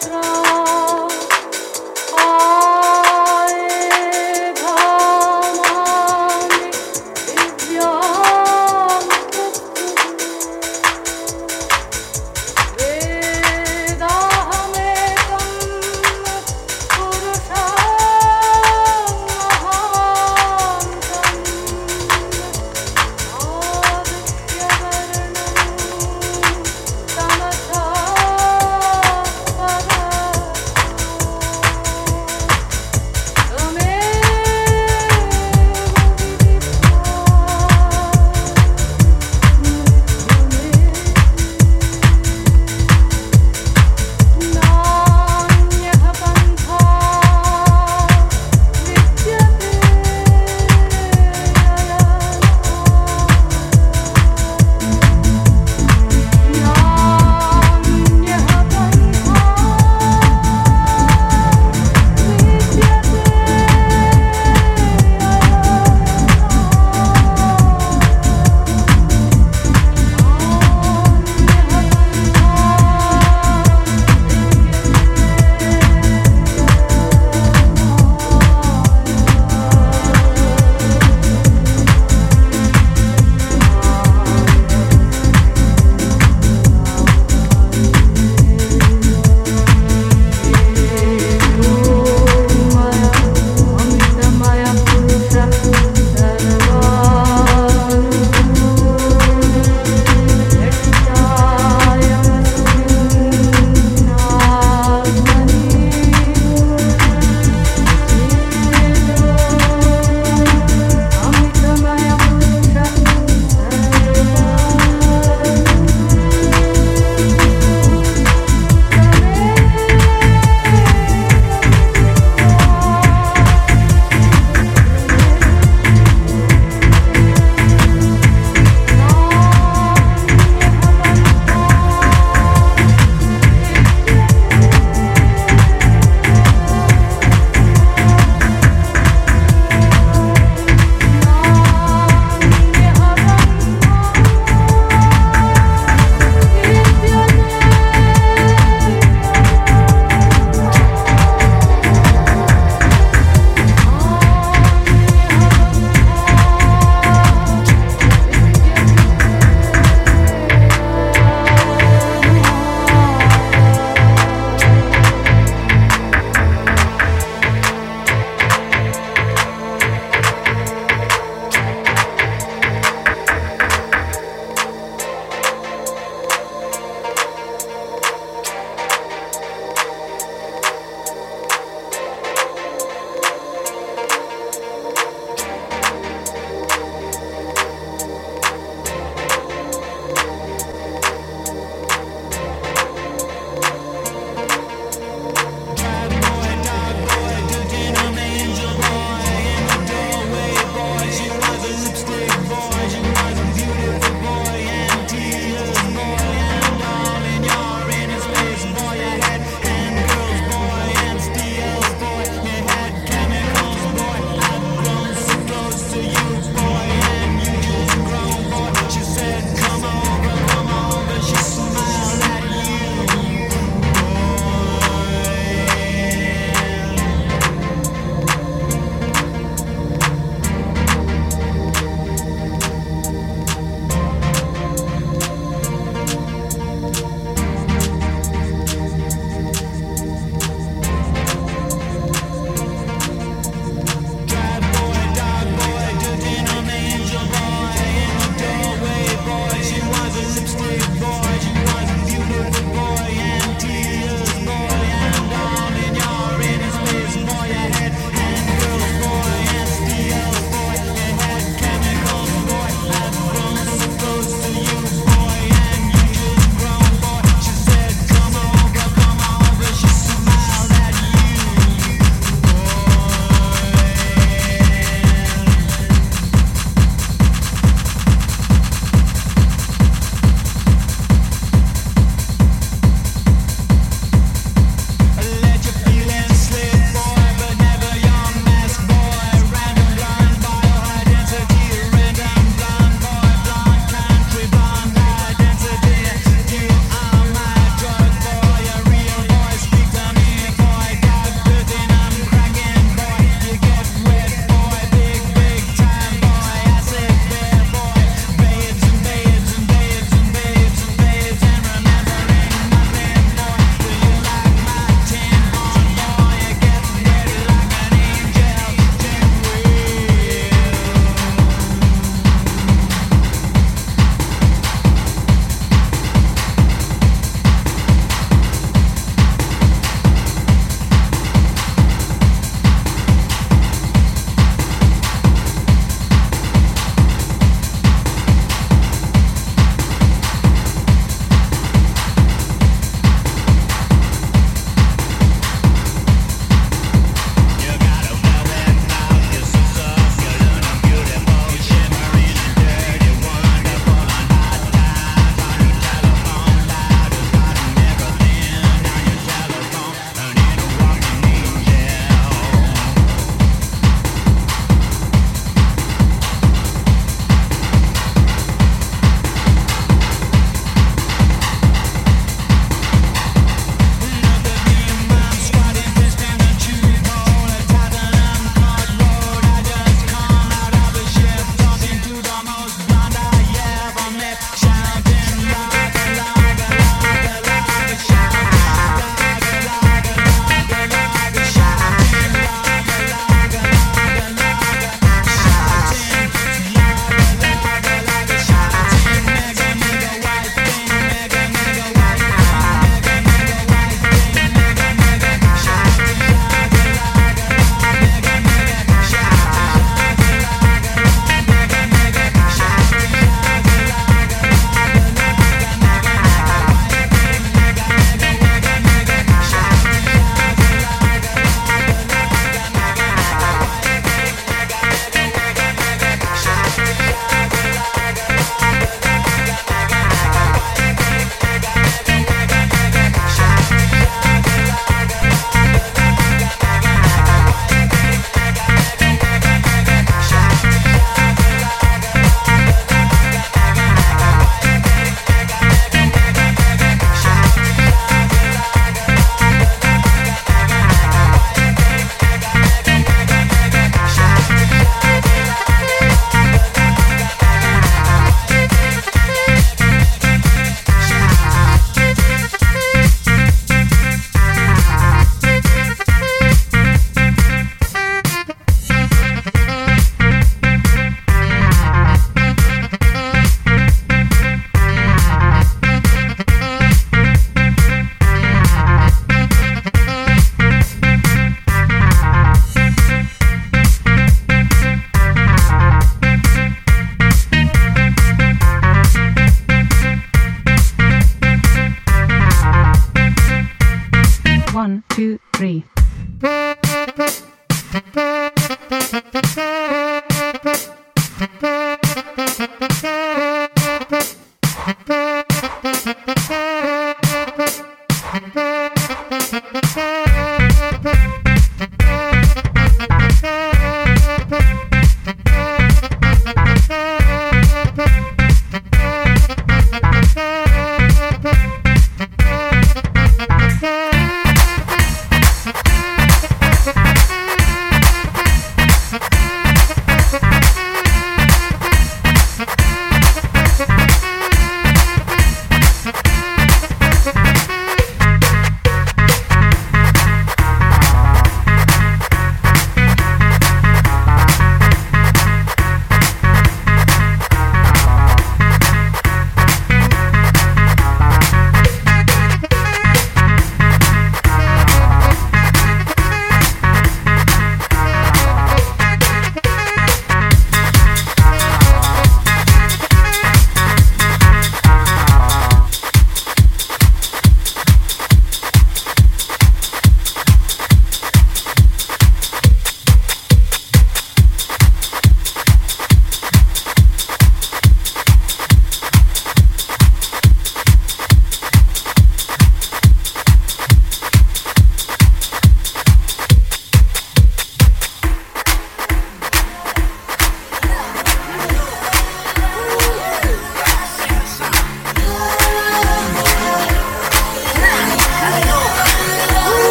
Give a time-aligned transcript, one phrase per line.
[0.00, 0.43] pra